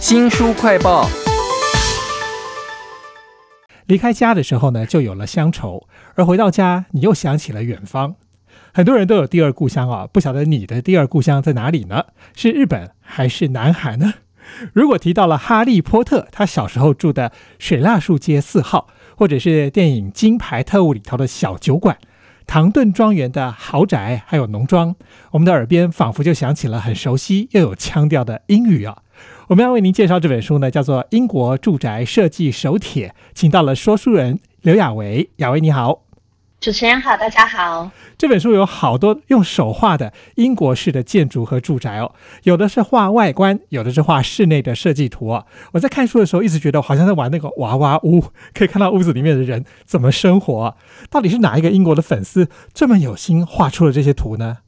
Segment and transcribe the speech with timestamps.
[0.00, 1.08] 新书快报。
[3.86, 8.14] 离开家的时候呢，就有了乡愁；而回到家，你又想起了远方。
[8.72, 12.04] 很多人都有第二故乡啊，不晓得你的第二故乡在哪里呢？
[12.36, 14.14] 是日本还是南韩呢？
[14.72, 18.86] 如果提到了哈利波特，他小时候住的水蜡树街四号，
[19.16, 21.98] 或者是电影《金牌特务》里头的小酒馆。
[22.46, 24.94] 唐顿庄园的豪宅，还有农庄，
[25.32, 29.02] 我们的耳边仿佛就响起了很熟悉又有腔调的英语啊！
[29.48, 35.30] 我们要为您介绍这本书呢，叫做《英国住宅设计手帖》，请到了说书人刘雅维。
[35.36, 36.02] 雅维你好。
[36.60, 37.90] 主持人好，大家好。
[38.18, 45.46] 这本书有好多用手画的英国式的建筑和住宅哦，有的是画外观，有的是画室内的设计图哦。
[45.72, 48.22] 我在看书的时候，一直觉得好像在玩那个娃娃屋，
[48.52, 50.76] 可以看到屋子里面的人怎么生活。
[51.08, 54.58] 到底是哪一个英国的粉丝这么有心画出了这些图呢？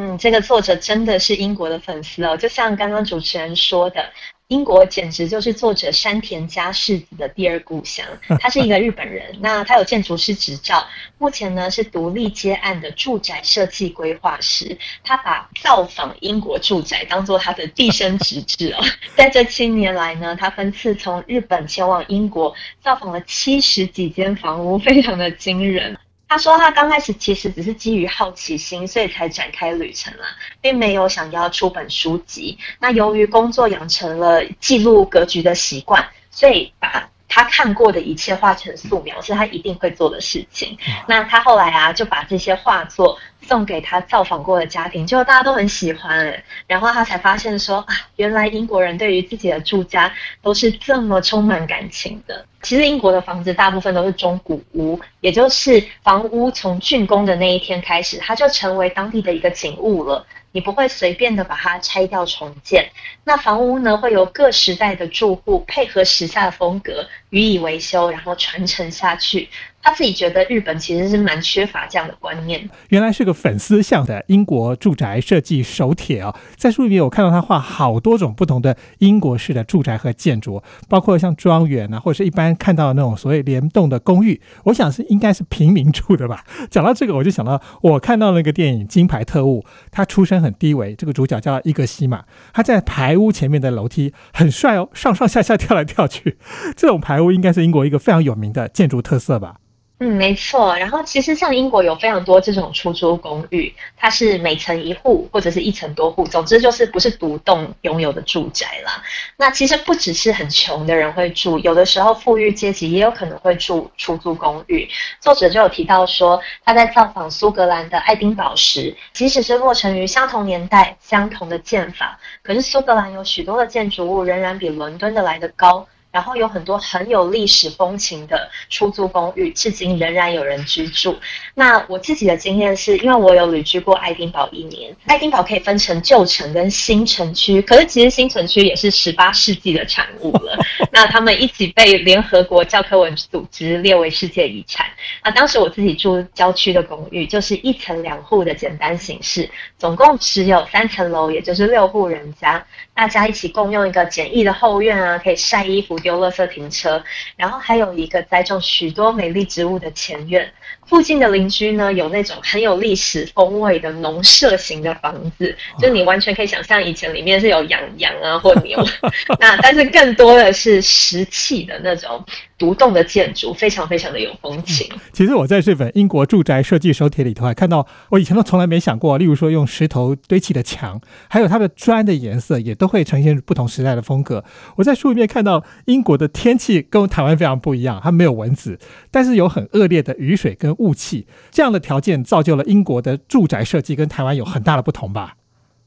[0.00, 4.08] 嗯，这个作者真的是英国的粉丝哦，就像刚刚主持人说的。
[4.46, 8.06] 英国简直就是作者山田家世子的第二故乡。
[8.40, 10.86] 他是一个日本人，那他有建筑师执照，
[11.18, 14.78] 目前呢是独立接案的住宅设计规划师。
[15.04, 18.82] 他把造访英国住宅当做他的毕生职 志哦。
[19.14, 25.94] 在这七年来呢，他分次从日本前往英国，造访了七十几间房屋，非常的惊人。
[26.28, 30.26] 他说，他刚开始其实只是基于好奇心，所以才展开旅程啦，
[30.60, 32.58] 并没有想要出本书籍。
[32.78, 40.76] 那由于工作养成了记录格局的习惯，所以把他看过的一切画成素描，是他一定会做的事情。
[41.06, 46.42] 那他后来啊，就把这些画作送给他造访过的家庭，就大家都很喜欢。
[46.66, 52.44] 然后他才发现说啊，原来英国人对于自己的住家都是这么充满感情的。
[52.62, 60.26] 其实英国的房子大部分都是中古屋，也就是房屋从竣工的那一天开始，它就成为当地的一个景物了。
[60.50, 62.90] 你不会随便的把它拆掉重建。
[63.22, 69.48] 那房屋呢，会由各时代的住户配合时下的风格予以维修，然后传承下去。
[69.80, 72.68] 他自己觉得日本其实是蛮缺乏这样的观念。
[72.90, 86.44] 原来是个粉丝向的英国住宅设计手帖啊，在书里面我看到他画好多种不同的英国式的住宅和建筑，包括像庄园啊，或者是一般看到的那种所谓联动的公寓，我想是应该是平民住的吧。
[86.68, 96.36] 讲到这个，我就想到我看到那个电影《金牌特务》，他出身很低微，这个主角叫伊格西嘛，他在排屋前面的楼梯很帅哦，上上下下跳来跳去，
[96.76, 99.54] 这种排屋应该是英国一个非常有名的建筑特色吧。
[100.00, 100.76] 嗯，没错。
[100.76, 109.02] 然后其实像英国有非常多这种出租公寓，它是每层一户或者是一层多户，总之就是不是独栋拥有的住宅啦。
[109.36, 114.88] 那其实不只是很穷的人会住，有的时候富裕阶级也有可能会住出租公寓。
[115.18, 125.84] 作者就有提到说，他在造访苏格兰的爱丁堡时，即使是落成于相同年代、相同的建法，可是苏格兰有许多的建筑物仍然比伦敦的来得高。
[126.10, 131.16] 然后有很多很有历史风情的出租公寓，至今仍然有人居住。
[131.54, 134.94] 那我自己的经验是，因为我有旅居过爱丁堡一年。
[135.04, 140.58] 爱丁堡可以分成旧城跟新城区，可是其实新城区也是十八世纪的产物了。
[140.90, 144.86] 那他们一起被联合国教科文组织列为世界遗产。
[145.22, 152.64] 那当时我自己住郊区的公寓，就是一层两户的简单形式，总共只有三层楼，也就是六户人家，
[152.94, 155.97] 大家一起共用一个简易的后院啊，可以晒衣服。
[156.00, 157.02] 丢垃圾停车，
[157.36, 160.52] 然后还有一个栽种许多美丽植物的前院。
[160.88, 168.78] 附近的邻居呢，有那种很有历史风味的农舍型的房子，就你完全可以想象以前里面是有养羊啊或牛。
[169.38, 172.24] 那但是更多的是石砌的那种。
[172.58, 174.84] 独栋的建筑非常非常的有风情。
[175.12, 184.44] 其实我在这本英国住宅设计手帖里头还看到，我以前都从来没想过，例如说用石头堆砌的墙，还有它的砖的颜色也都会呈现不同时代的风格。
[184.74, 188.76] 我在书里面看到英国的天气跟台湾非常不一样，它没有蚊子，
[189.12, 195.34] 但是有很恶劣的雨水跟雾气，这样的条件造就了英国的住宅设计跟台湾有很大的不同吧。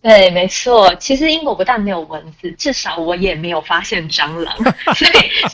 [0.02, 0.94] 对，没错。
[0.96, 4.56] 其实英国不但没有蚊子，至少我也没有发现蟑螂。
[4.96, 5.12] 所以，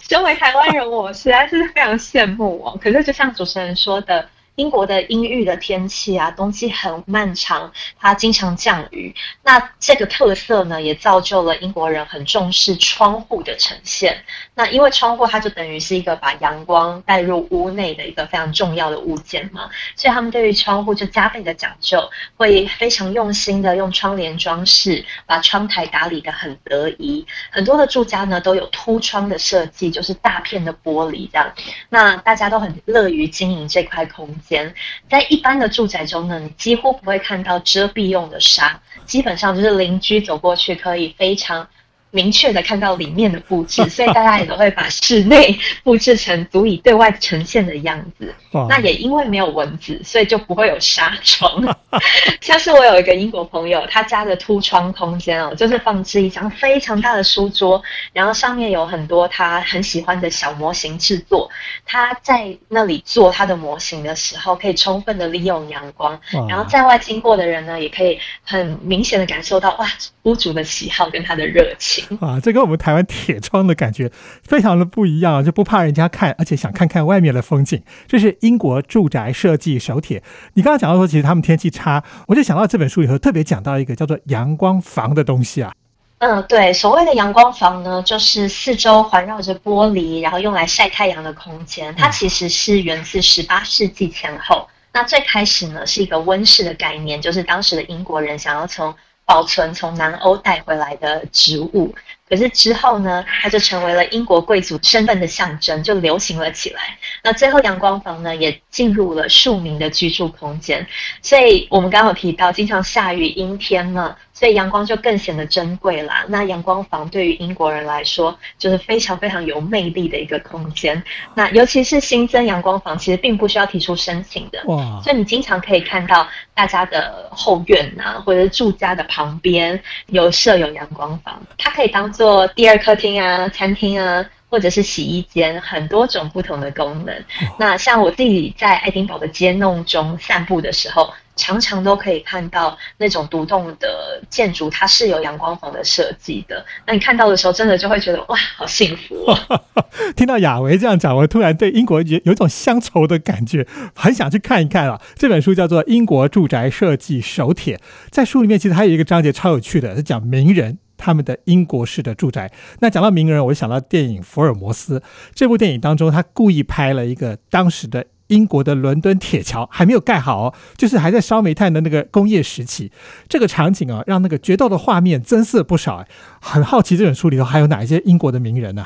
[0.08, 2.80] 身为台湾人，我实在是非常羡慕哦。
[2.82, 4.28] 可是，就像主持人说的。
[4.58, 9.14] 英国的阴郁的天气啊，冬季很漫长，它经常降雨。
[9.44, 14.18] 那这个特色呢，也造就了英国人很重视窗户的呈现。
[14.56, 22.02] 那因为窗户它就等于是一个把阳光带入屋内的一个非常重要的物件嘛，所以他们对于窗户就加倍的讲究，
[22.36, 27.24] 会非常用心的用窗帘装饰，把窗台打理的很得宜。
[27.52, 31.54] 很多的住家呢都有凸窗的设计，就是大片的玻璃这样。
[31.90, 34.47] 那大家都很乐于经营这块空间。
[34.48, 34.74] 间，
[35.10, 41.68] 在一般的住宅中呢，你几乎不会看到遮蔽用的纱，基本上就是邻居走过去可以非常
[42.12, 48.34] 明确的看到里面的布置， 所以大家也都会把室内布置成足以对外呈现的样子。
[48.70, 51.64] 那也因为没有蚊子，所以就不会有纱窗。
[52.42, 57.82] 像是我有一个英国朋友，他家的凸窗空间哦，就是放置一张非常大的书桌，
[58.14, 61.50] 然后上面有很多他很喜欢的小模型制作。
[61.86, 66.20] 他在那里做他的模型的时候，可以充分的利用阳光，
[66.50, 69.88] 然后在外经过的人呢，也可以很明显的感受到哇，
[70.24, 71.97] 屋主的喜好跟他的热情。
[72.20, 74.12] 啊， 这跟我们台湾铁窗的感觉
[74.44, 77.82] 非常的不一样，就不怕人家看，而且想看看外面的风景。
[78.08, 80.22] 这是英国住宅设计手帖。
[80.54, 85.74] 你刚刚讲到说，其实他们天气差，我就想到这本书里头特别讲到一个叫做阳光房的东西啊。
[86.20, 91.94] 嗯，对，所谓的阳光房呢，就是四周环绕着玻璃，然后用来晒太阳的空间。
[91.96, 94.68] 它其实是源自十八世纪前后。
[94.92, 98.92] 那最开始呢，是一个温室的概念，就是当时的英国人想要从
[99.28, 101.94] 保存从南欧带回来的植物，
[102.30, 106.98] 可是之后呢，它就成为了英国贵族身份的象征，就流行了起来。
[107.24, 110.86] 那最后阳光房呢，也进入了庶民的居住空间。
[111.22, 114.16] 所以我们刚刚有提到，经常下雨阴天嘛。
[114.34, 116.24] 所以阳光就更显得珍贵啦。
[116.28, 121.02] 那阳光房对于英国人来说，就是非常非常有魅力的一个空间。
[121.34, 124.62] 那尤其是新增阳光房，其实并不需要提出申请的。
[124.66, 125.02] 哇！
[125.04, 137.16] 所以你经常可以看到大家的后院啊，或者是住家的旁边有设有阳光房，它可以当做第二客厅啊、餐厅啊，或者是洗衣间，很多种不同的功能。
[137.60, 141.14] 那像我自己在爱丁堡的街弄中散步的时候。
[141.40, 146.66] 常常都可以看到那种独栋的建筑，它是有阳光房的设计的。
[146.84, 149.24] 那你看到的时候，真的就会觉得哇，好幸福！
[150.18, 155.00] 听到亚维这样讲，我突然对英国有有一种乡愁的感觉，很想去看一看啊。
[155.16, 157.78] 这本书叫做《英国住宅设计手帖》，
[158.10, 162.52] 在书里面其实还有一个章节超有趣的，是讲名人他们的英国式的住宅。
[162.82, 165.00] 那讲到名人，我就想到电影《福尔摩斯》
[165.34, 168.06] 这部电影当中，他故意拍了一个当时的。
[168.28, 172.92] 英国的伦敦铁桥还没有盖好，就是还在烧煤炭的那个工业时期，
[173.30, 176.04] 这个场景啊，让那个决斗的画面增色不少。
[176.42, 178.86] 很好奇这本书里头还有哪一些英国的名人呢？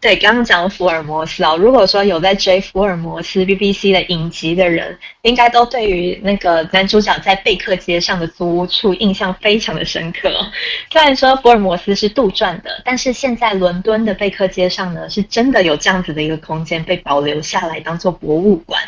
[0.00, 10.32] 对，刚刚讲福尔摩斯哦，如果说有在追福尔摩斯 BBC 的影集的人，应该都对于那个男主角在贝克街上的租屋处印象非常的深刻。
[10.90, 18.80] 虽然说福尔摩斯是杜撰的，但是现在伦敦的贝克街上呢，是真的有这样子的一个空间被保留下来，当做博物馆。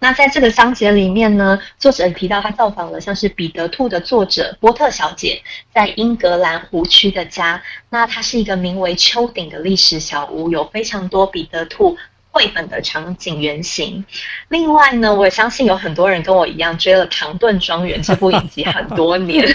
[0.00, 5.40] 那在这个章节里面呢，作者提到他造访了像是彼得兔的作者波特小姐
[5.72, 10.55] 在英格兰湖区的家，那它是一个名为丘顶的历史小屋。
[10.56, 11.96] 有非常多彼得兔
[12.30, 14.04] 绘本的场景原型。
[14.48, 19.46] 另外呢，我相信有很多人跟我一样追了《唐顿庄园》这部影集很多年。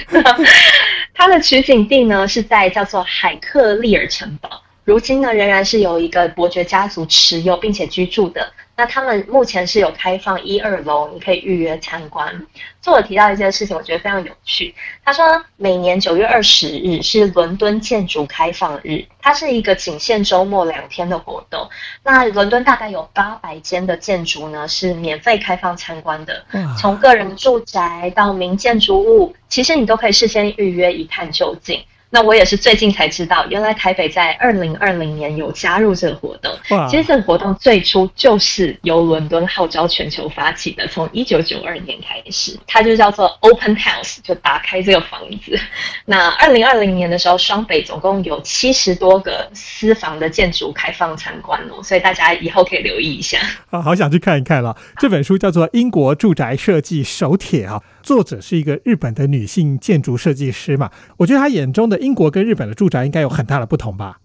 [1.14, 8.52] 它的取景地呢是在叫做海克利尔城堡，如今呢仍然是由一个伯爵家族持有并且居住的。
[8.82, 12.48] 那他们目前是有开放一二楼，你可以预约参观。
[12.82, 14.74] 作者提到一件事情，我觉得非常有趣。
[15.06, 15.24] 他说，
[15.56, 21.70] 每年九月二十日是伦敦建筑开放日，它是一个仅限周末两天的活动。
[22.02, 26.44] 那伦敦大概有八百间的建筑呢，是免费开放参观的。
[26.80, 31.80] 从个人住宅到民建筑物，其实你都可以事先预约一探究竟。
[32.14, 36.52] 那我也是最近才知道，原来台北在二零二零年有加入这个活动。
[36.90, 45.58] 其实这个活动最初就是由伦敦号召全球发起的，从一九九二年开始，它就叫做 Open House，就打开这个房子。
[46.06, 53.40] 那二零二零年的时候，双北总共有七十多个私房的建筑开放参观哦，所以大家以后可以留意一下。
[53.70, 54.76] 啊，好想去看一看了。
[55.00, 57.82] 这本书叫做《英国住宅设计手帖》啊。
[58.04, 60.90] 作者是一个日本的女性建筑设计师嘛？
[61.18, 64.18] 我觉得她眼中的英国跟日本的住宅应该有很大的不同吧？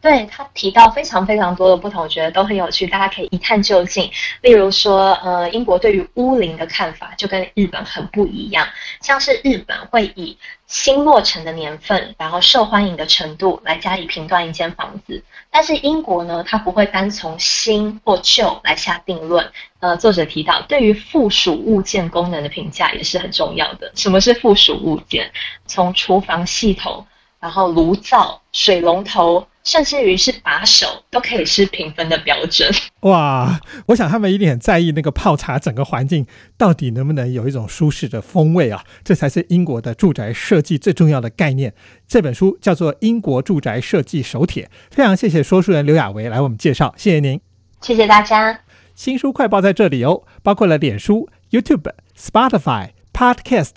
[0.00, 4.10] 对他提到非常非常多的不同，我觉得都很有趣，大家可以一探究竟。
[4.42, 8.68] 例如说，呃，英国对于屋龄的看法就跟日本很不一样，
[9.00, 10.36] 像是日本会以
[10.66, 15.24] 新落成的年份，然后受欢迎的程度来加以评断一间房子。
[15.50, 19.50] 但是英国呢，它不会单从新或旧来下定论。
[19.80, 23.90] 呃，作者提到，对于附属物件功能的评价也是很重要的。
[23.94, 25.32] 什么是附属物件？
[25.64, 27.06] 从厨房系统，
[27.44, 29.46] 然后炉灶、水龙头。
[29.64, 32.70] 甚至于是把手都可以是评分的标准
[33.00, 33.58] 哇！
[33.86, 36.26] 我想他们一定很在意那个泡茶整个环境
[36.58, 41.72] 到底能不能有一种舒适的风味啊，这才是英国的住宅设计最重要的概念。
[42.06, 47.40] 这本书叫做《英国住宅设计手帖》，非常谢谢说书人刘雅维来我们介绍，谢谢您，
[47.80, 48.60] 谢谢大家。
[48.94, 53.76] 新书快报在这里哦，包括了脸书、YouTube、Spotify、Podcast，